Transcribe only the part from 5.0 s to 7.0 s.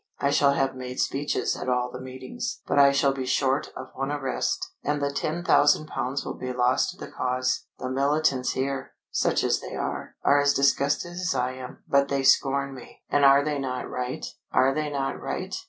ten thousand pounds will be lost to